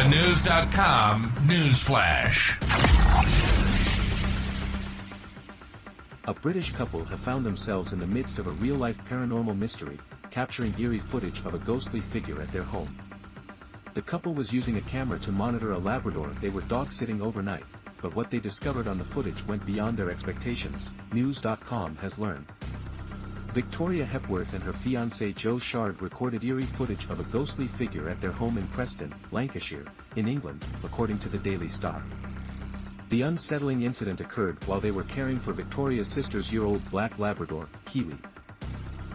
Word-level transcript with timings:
This 0.00 0.06
is 0.06 0.12
a 0.12 0.26
News.com 0.26 1.32
news 1.46 1.82
flash. 1.82 2.58
A 6.24 6.32
British 6.32 6.72
couple 6.72 7.04
have 7.04 7.20
found 7.20 7.44
themselves 7.44 7.92
in 7.92 7.98
the 7.98 8.06
midst 8.06 8.38
of 8.38 8.46
a 8.46 8.52
real-life 8.52 8.96
paranormal 9.10 9.58
mystery, 9.58 9.98
capturing 10.30 10.74
eerie 10.78 11.00
footage 11.00 11.44
of 11.44 11.52
a 11.52 11.58
ghostly 11.58 12.00
figure 12.00 12.40
at 12.40 12.50
their 12.50 12.62
home. 12.62 12.96
The 13.92 14.00
couple 14.00 14.32
was 14.32 14.50
using 14.50 14.78
a 14.78 14.82
camera 14.82 15.18
to 15.18 15.32
monitor 15.32 15.72
a 15.72 15.78
Labrador 15.78 16.30
they 16.40 16.48
were 16.48 16.62
dog-sitting 16.62 17.20
overnight, 17.20 17.64
but 18.00 18.14
what 18.14 18.30
they 18.30 18.38
discovered 18.38 18.88
on 18.88 18.96
the 18.96 19.04
footage 19.04 19.46
went 19.46 19.66
beyond 19.66 19.98
their 19.98 20.10
expectations, 20.10 20.88
News.com 21.12 21.96
has 21.96 22.18
learned. 22.18 22.46
Victoria 23.52 24.04
Hepworth 24.04 24.52
and 24.52 24.62
her 24.62 24.72
fiancé 24.72 25.34
Joe 25.34 25.58
Shard 25.58 26.00
recorded 26.00 26.44
eerie 26.44 26.66
footage 26.78 27.04
of 27.10 27.18
a 27.18 27.24
ghostly 27.24 27.66
figure 27.76 28.08
at 28.08 28.20
their 28.20 28.30
home 28.30 28.56
in 28.58 28.66
Preston, 28.68 29.12
Lancashire, 29.32 29.86
in 30.14 30.28
England, 30.28 30.64
according 30.84 31.18
to 31.18 31.28
the 31.28 31.38
Daily 31.38 31.68
Star. 31.68 32.00
The 33.10 33.22
unsettling 33.22 33.82
incident 33.82 34.20
occurred 34.20 34.64
while 34.66 34.80
they 34.80 34.92
were 34.92 35.02
caring 35.02 35.40
for 35.40 35.52
Victoria's 35.52 36.08
sister's 36.14 36.52
year-old 36.52 36.88
black 36.92 37.18
Labrador, 37.18 37.66
Kiwi. 37.86 38.16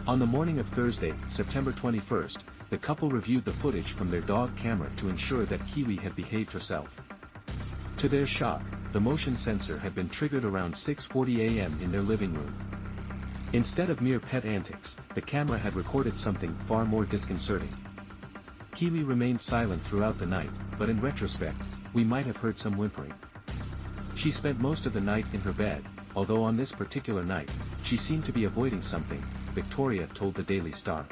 On 0.06 0.18
the 0.18 0.26
morning 0.26 0.58
of 0.58 0.68
Thursday, 0.68 1.14
September 1.30 1.72
21st, 1.72 2.36
the 2.68 2.76
couple 2.76 3.08
reviewed 3.08 3.46
the 3.46 3.54
footage 3.54 3.94
from 3.96 4.10
their 4.10 4.20
dog 4.20 4.54
camera 4.58 4.90
to 4.98 5.08
ensure 5.08 5.46
that 5.46 5.66
Kiwi 5.66 5.96
had 5.96 6.14
behaved 6.14 6.50
herself. 6.50 6.90
To 7.96 8.08
their 8.10 8.26
shock, 8.26 8.62
the 8.92 9.00
motion 9.00 9.38
sensor 9.38 9.78
had 9.78 9.94
been 9.94 10.10
triggered 10.10 10.44
around 10.44 10.74
6.40 10.74 11.58
am 11.58 11.80
in 11.80 11.90
their 11.90 12.02
living 12.02 12.34
room. 12.34 12.75
Instead 13.52 13.90
of 13.90 14.00
mere 14.00 14.18
pet 14.18 14.44
antics, 14.44 14.96
the 15.14 15.22
camera 15.22 15.56
had 15.56 15.76
recorded 15.76 16.18
something 16.18 16.54
far 16.66 16.84
more 16.84 17.04
disconcerting. 17.04 17.72
Kiwi 18.74 19.04
remained 19.04 19.40
silent 19.40 19.82
throughout 19.84 20.18
the 20.18 20.26
night, 20.26 20.50
but 20.78 20.90
in 20.90 21.00
retrospect, 21.00 21.56
we 21.94 22.04
might 22.04 22.26
have 22.26 22.36
heard 22.36 22.58
some 22.58 22.76
whimpering. 22.76 23.14
She 24.16 24.30
spent 24.30 24.60
most 24.60 24.84
of 24.84 24.92
the 24.92 25.00
night 25.00 25.26
in 25.32 25.40
her 25.40 25.52
bed, 25.52 25.84
although 26.16 26.42
on 26.42 26.56
this 26.56 26.72
particular 26.72 27.22
night, 27.22 27.50
she 27.84 27.96
seemed 27.96 28.24
to 28.24 28.32
be 28.32 28.44
avoiding 28.44 28.82
something, 28.82 29.24
Victoria 29.54 30.08
told 30.14 30.34
the 30.34 30.42
Daily 30.42 30.72
Star. 30.72 31.06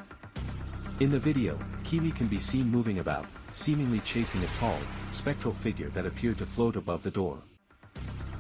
In 1.01 1.11
the 1.11 1.19
video, 1.19 1.59
Kiwi 1.85 2.11
can 2.13 2.27
be 2.27 2.41
seen 2.41 2.69
moving 2.69 2.99
about, 2.99 3.27
seemingly 3.53 4.01
chasing 4.01 4.43
a 4.43 4.47
tall, 4.59 4.79
spectral 5.13 5.55
figure 5.63 5.89
that 5.91 6.07
appeared 6.07 6.39
to 6.39 6.47
float 6.47 6.77
above 6.77 7.03
the 7.03 7.11
door. 7.11 7.39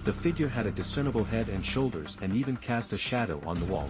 The 0.04 0.12
figure 0.12 0.48
had 0.48 0.66
a 0.66 0.70
discernible 0.70 1.24
head 1.24 1.48
and 1.48 1.64
shoulders 1.64 2.18
and 2.20 2.36
even 2.36 2.58
cast 2.58 2.92
a 2.92 2.98
shadow 2.98 3.40
on 3.46 3.58
the 3.58 3.64
wall. 3.64 3.88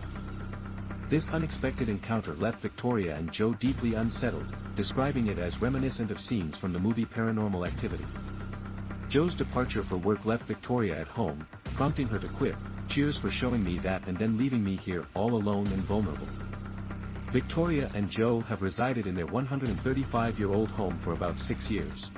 This 1.10 1.28
unexpected 1.32 1.88
encounter 1.88 2.34
left 2.34 2.62
Victoria 2.62 3.16
and 3.16 3.32
Joe 3.32 3.52
deeply 3.54 3.94
unsettled, 3.94 4.46
describing 4.76 5.26
it 5.26 5.40
as 5.40 5.60
reminiscent 5.60 6.12
of 6.12 6.20
scenes 6.20 6.56
from 6.56 6.72
the 6.72 6.78
movie 6.78 7.04
Paranormal 7.04 7.66
Activity. 7.66 8.06
Joe's 9.08 9.34
departure 9.34 9.82
for 9.82 9.96
work 9.96 10.24
left 10.24 10.46
Victoria 10.46 11.00
at 11.00 11.08
home, 11.08 11.44
prompting 11.74 12.06
her 12.06 12.20
to 12.20 12.28
quip, 12.28 12.56
cheers 12.88 13.18
for 13.18 13.30
showing 13.30 13.64
me 13.64 13.80
that 13.80 14.06
and 14.06 14.16
then 14.16 14.38
leaving 14.38 14.62
me 14.62 14.76
here 14.76 15.04
all 15.14 15.34
alone 15.34 15.66
and 15.66 15.82
vulnerable. 15.82 16.28
Victoria 17.32 17.90
and 17.92 18.08
Joe 18.08 18.40
have 18.42 18.62
resided 18.62 19.08
in 19.08 19.16
their 19.16 19.26
135-year-old 19.26 20.70
home 20.70 21.00
for 21.02 21.12
about 21.12 21.38
six 21.38 21.68
years. 21.68 22.08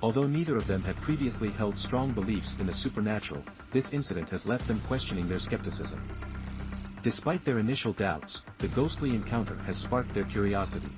Although 0.00 0.26
neither 0.26 0.56
of 0.56 0.66
them 0.66 0.82
had 0.82 0.96
previously 0.96 1.50
held 1.50 1.76
strong 1.76 2.12
beliefs 2.12 2.56
in 2.60 2.66
the 2.66 2.74
supernatural, 2.74 3.42
this 3.72 3.92
incident 3.92 4.28
has 4.30 4.46
left 4.46 4.68
them 4.68 4.80
questioning 4.86 5.28
their 5.28 5.40
skepticism. 5.40 6.00
Despite 7.02 7.44
their 7.44 7.58
initial 7.58 7.92
doubts, 7.92 8.42
the 8.58 8.68
ghostly 8.68 9.14
encounter 9.14 9.56
has 9.66 9.76
sparked 9.76 10.14
their 10.14 10.24
curiosity. 10.24 10.90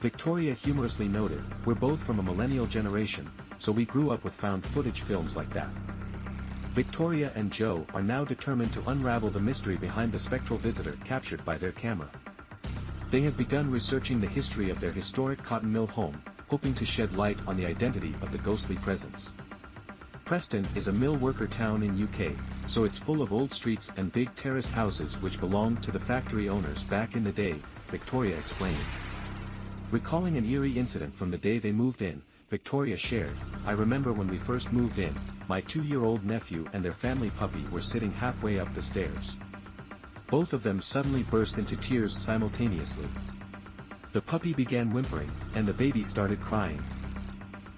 Victoria 0.00 0.54
humorously 0.54 1.06
noted, 1.06 1.42
we're 1.64 1.74
both 1.74 2.02
from 2.02 2.18
a 2.18 2.22
millennial 2.22 2.66
generation, 2.66 3.30
so 3.58 3.70
we 3.70 3.84
grew 3.84 4.10
up 4.10 4.24
with 4.24 4.34
found 4.34 4.66
footage 4.66 5.02
films 5.02 5.36
like 5.36 5.52
that. 5.54 5.70
Victoria 6.74 7.30
and 7.36 7.52
Joe 7.52 7.86
are 7.94 8.02
now 8.02 8.24
determined 8.24 8.72
to 8.72 8.88
unravel 8.88 9.30
the 9.30 9.38
mystery 9.38 9.76
behind 9.76 10.10
the 10.10 10.18
spectral 10.18 10.58
visitor 10.58 10.96
captured 11.04 11.44
by 11.44 11.56
their 11.56 11.72
camera. 11.72 12.10
They 13.12 13.20
have 13.20 13.36
begun 13.36 13.70
researching 13.70 14.20
the 14.20 14.26
history 14.26 14.70
of 14.70 14.80
their 14.80 14.90
historic 14.90 15.42
cotton 15.42 15.72
mill 15.72 15.86
home, 15.86 16.20
hoping 16.52 16.74
to 16.74 16.84
shed 16.84 17.10
light 17.14 17.38
on 17.46 17.56
the 17.56 17.64
identity 17.64 18.14
of 18.20 18.30
the 18.30 18.36
ghostly 18.36 18.76
presence. 18.76 19.30
Preston 20.26 20.68
is 20.76 20.86
a 20.86 20.92
mill 20.92 21.16
worker 21.16 21.46
town 21.46 21.82
in 21.82 22.02
UK, 22.04 22.32
so 22.68 22.84
it's 22.84 22.98
full 22.98 23.22
of 23.22 23.32
old 23.32 23.50
streets 23.50 23.90
and 23.96 24.12
big 24.12 24.28
terraced 24.36 24.68
houses 24.68 25.16
which 25.22 25.40
belonged 25.40 25.82
to 25.82 25.90
the 25.90 26.00
factory 26.00 26.50
owners 26.50 26.82
back 26.82 27.16
in 27.16 27.24
the 27.24 27.32
day, 27.32 27.54
Victoria 27.90 28.36
explained. 28.36 28.76
Recalling 29.90 30.36
an 30.36 30.44
eerie 30.44 30.78
incident 30.78 31.16
from 31.16 31.30
the 31.30 31.38
day 31.38 31.58
they 31.58 31.72
moved 31.72 32.02
in, 32.02 32.20
Victoria 32.50 32.98
shared, 32.98 33.32
I 33.64 33.72
remember 33.72 34.12
when 34.12 34.28
we 34.28 34.36
first 34.36 34.70
moved 34.72 34.98
in, 34.98 35.14
my 35.48 35.62
two-year-old 35.62 36.22
nephew 36.22 36.66
and 36.74 36.84
their 36.84 36.92
family 36.92 37.30
puppy 37.30 37.64
were 37.72 37.80
sitting 37.80 38.12
halfway 38.12 38.58
up 38.58 38.68
the 38.74 38.82
stairs. 38.82 39.36
Both 40.28 40.52
of 40.52 40.62
them 40.62 40.82
suddenly 40.82 41.22
burst 41.22 41.56
into 41.56 41.76
tears 41.78 42.14
simultaneously. 42.26 43.08
The 44.12 44.20
puppy 44.20 44.52
began 44.52 44.92
whimpering, 44.92 45.30
and 45.54 45.66
the 45.66 45.72
baby 45.72 46.02
started 46.02 46.38
crying. 46.42 46.82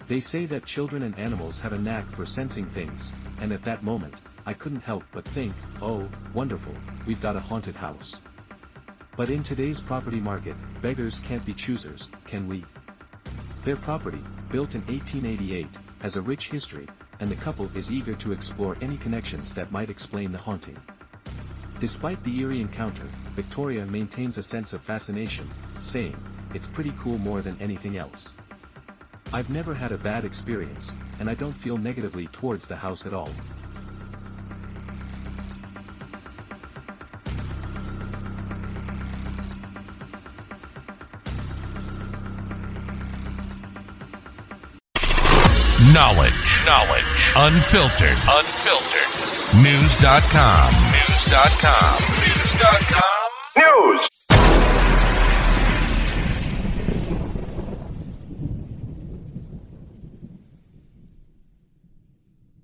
They 0.08 0.18
say 0.18 0.46
that 0.46 0.66
children 0.66 1.04
and 1.04 1.16
animals 1.16 1.60
have 1.60 1.72
a 1.72 1.78
knack 1.78 2.10
for 2.16 2.26
sensing 2.26 2.66
things, 2.70 3.12
and 3.40 3.52
at 3.52 3.64
that 3.64 3.84
moment, 3.84 4.14
I 4.44 4.52
couldn't 4.52 4.80
help 4.80 5.04
but 5.12 5.24
think, 5.28 5.54
oh, 5.80 6.08
wonderful, 6.34 6.74
we've 7.06 7.22
got 7.22 7.36
a 7.36 7.40
haunted 7.40 7.76
house. 7.76 8.16
But 9.16 9.30
in 9.30 9.44
today's 9.44 9.80
property 9.80 10.18
market, 10.18 10.56
beggars 10.82 11.20
can't 11.20 11.46
be 11.46 11.54
choosers, 11.54 12.08
can 12.26 12.48
we? 12.48 12.64
Their 13.64 13.76
property, 13.76 14.22
built 14.50 14.74
in 14.74 14.80
1888, 14.86 15.68
has 16.00 16.16
a 16.16 16.20
rich 16.20 16.48
history, 16.50 16.88
and 17.20 17.30
the 17.30 17.36
couple 17.36 17.70
is 17.76 17.90
eager 17.90 18.16
to 18.16 18.32
explore 18.32 18.76
any 18.82 18.96
connections 18.96 19.54
that 19.54 19.70
might 19.70 19.88
explain 19.88 20.32
the 20.32 20.38
haunting. 20.38 20.76
Despite 21.80 22.22
the 22.24 22.38
eerie 22.38 22.60
encounter, 22.60 23.08
Victoria 23.34 23.84
maintains 23.84 24.38
a 24.38 24.42
sense 24.42 24.72
of 24.72 24.82
fascination, 24.82 25.48
saying, 25.80 26.16
it's 26.54 26.68
pretty 26.68 26.92
cool 27.02 27.18
more 27.18 27.42
than 27.42 27.60
anything 27.60 27.96
else. 27.96 28.34
I've 29.32 29.50
never 29.50 29.74
had 29.74 29.90
a 29.90 29.98
bad 29.98 30.24
experience, 30.24 30.92
and 31.18 31.28
I 31.28 31.34
don't 31.34 31.52
feel 31.52 31.76
negatively 31.76 32.28
towards 32.28 32.68
the 32.68 32.76
house 32.76 33.04
at 33.06 33.12
all. 33.12 33.30
Knowledge. 45.92 46.64
Knowledge. 46.64 47.04
Unfiltered. 47.36 48.16
Unfiltered. 48.26 49.62
News.com. 49.62 50.72
News.com. 50.72 51.13
News.com. 51.26 52.04
News. 53.56 54.23